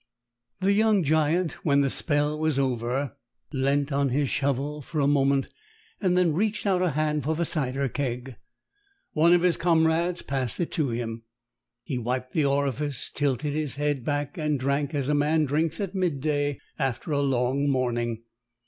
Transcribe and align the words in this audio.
The 0.61 0.73
young 0.73 1.03
giant, 1.03 1.63
when 1.63 1.81
the 1.81 1.89
spell 1.91 2.39
was 2.39 2.57
over, 2.57 3.15
leant 3.53 3.91
on 3.91 4.09
his 4.09 4.31
shovel 4.31 4.81
for 4.81 4.99
a 4.99 5.05
moment 5.05 5.47
and 5.99 6.17
then 6.17 6.33
reached 6.33 6.65
out 6.65 6.81
a 6.81 6.89
hand 6.89 7.21
for 7.23 7.35
the 7.35 7.45
cider 7.45 7.87
keg. 7.87 8.35
One 9.13 9.31
of 9.31 9.43
his 9.43 9.57
comrades 9.57 10.23
passed 10.23 10.59
it 10.59 10.71
to 10.71 10.89
him. 10.89 11.21
He 11.83 11.99
wiped 11.99 12.33
the 12.33 12.45
orifice, 12.45 13.11
tilted 13.11 13.53
his 13.53 13.75
head 13.75 14.03
back 14.03 14.39
and 14.39 14.59
drank 14.59 14.95
as 14.95 15.07
a 15.07 15.13
man 15.13 15.45
drinks 15.45 15.79
at 15.79 15.93
midday 15.93 16.59
after 16.79 17.11
a 17.11 17.21
long 17.21 17.69
morning. 17.69 18.23